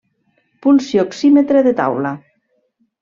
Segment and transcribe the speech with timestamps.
[0.65, 2.17] Pulsioxímetre de taula.